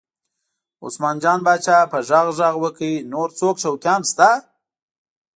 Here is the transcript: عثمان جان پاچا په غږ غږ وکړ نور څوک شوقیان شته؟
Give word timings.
عثمان 0.85 1.15
جان 1.23 1.39
پاچا 1.45 1.77
په 1.91 1.97
غږ 2.09 2.27
غږ 2.39 2.55
وکړ 2.63 2.91
نور 3.13 3.29
څوک 3.39 3.55
شوقیان 3.63 4.01
شته؟ 4.11 4.29